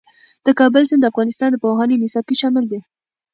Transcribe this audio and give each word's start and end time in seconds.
د 0.45 0.47
کابل 0.59 0.83
سیند 0.89 1.01
د 1.03 1.09
افغانستان 1.11 1.49
د 1.51 1.57
پوهنې 1.63 1.95
نصاب 2.03 2.25
کې 2.27 2.35
شامل 2.41 2.65
دی. 2.71 2.79